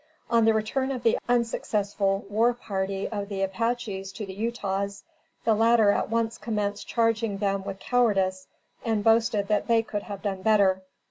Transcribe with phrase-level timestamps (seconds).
[0.31, 5.03] On the return of the unsuccessful war party of Apaches to the Utahs,
[5.45, 8.47] the latter at once commenced charging them with cowardice,
[8.83, 10.81] and boasted that they could have done better.